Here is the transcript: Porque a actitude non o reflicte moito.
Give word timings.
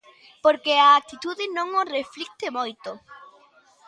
Porque 0.43 0.73
a 0.77 0.89
actitude 1.01 1.45
non 1.57 1.67
o 1.81 1.83
reflicte 1.97 2.47
moito. 2.57 2.91